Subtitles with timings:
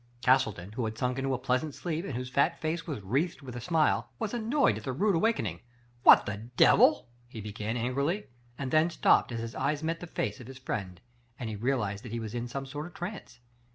[0.23, 3.55] Castleton, who had sunk into a pleasant sleep and whose fat face was wreathed with
[3.55, 5.59] a smile, was annoyed at the rude awakening.
[6.01, 7.07] What the devil!
[7.17, 8.25] '* he began angrily,
[8.57, 10.99] and then stopped as his eyes met the face of his friend
[11.37, 13.41] and he realized that he was in some sort of trance.